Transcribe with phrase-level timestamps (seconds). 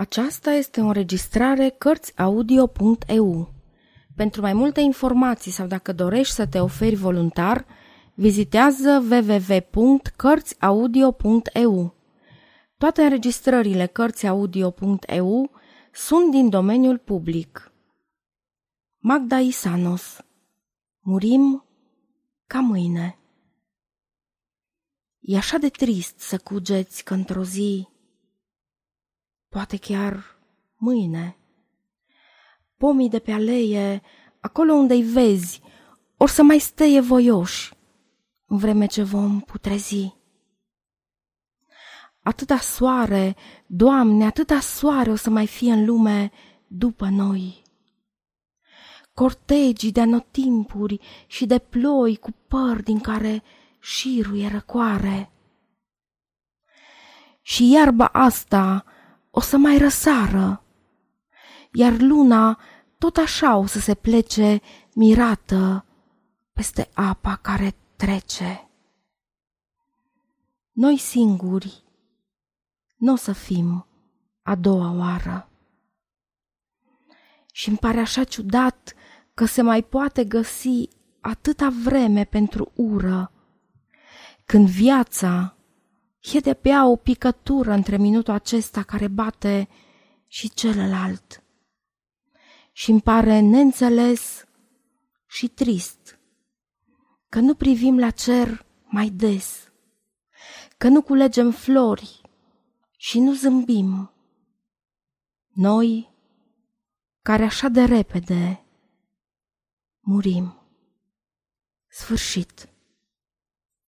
[0.00, 3.54] Aceasta este o înregistrare Cărțiaudio.eu.
[4.16, 7.66] Pentru mai multe informații sau dacă dorești să te oferi voluntar,
[8.14, 11.94] vizitează www.cărțiaudio.eu.
[12.76, 15.50] Toate înregistrările Cărțiaudio.eu
[15.92, 17.72] sunt din domeniul public.
[18.98, 20.20] Magda Isanos
[21.00, 21.64] Murim
[22.46, 23.18] ca mâine.
[25.20, 27.88] E așa de trist să cugeți că într-o zi
[29.50, 30.38] poate chiar
[30.76, 31.36] mâine.
[32.76, 34.02] Pomii de pe aleie,
[34.40, 35.60] acolo unde-i vezi,
[36.16, 37.72] or să mai steie voioși,
[38.46, 40.18] în vreme ce vom putrezi.
[42.22, 43.36] Atâta soare,
[43.66, 46.30] Doamne, atâta soare o să mai fie în lume
[46.66, 47.62] după noi.
[49.14, 53.42] Cortegii de anotimpuri și de ploi cu păr din care
[53.80, 55.30] șiruie răcoare.
[57.42, 58.84] Și iarba asta
[59.30, 60.64] o să mai răsară,
[61.72, 62.58] iar luna
[62.98, 64.60] tot așa o să se plece
[64.94, 65.84] mirată
[66.52, 68.70] peste apa care trece.
[70.72, 71.84] Noi singuri
[72.96, 73.86] nu o să fim
[74.42, 75.50] a doua oară.
[77.52, 78.94] Și îmi pare așa ciudat
[79.34, 80.88] că se mai poate găsi
[81.20, 83.32] atâta vreme pentru ură,
[84.44, 85.56] când viața
[86.20, 89.68] E de pe o picătură între minutul acesta care bate
[90.26, 91.42] și celălalt.
[92.72, 94.44] Și îmi pare neînțeles
[95.26, 96.18] și trist
[97.28, 99.72] că nu privim la cer mai des,
[100.78, 102.20] că nu culegem flori
[102.96, 104.12] și nu zâmbim.
[105.48, 106.10] Noi,
[107.22, 108.64] care așa de repede
[110.00, 110.54] murim.
[111.88, 112.69] Sfârșit.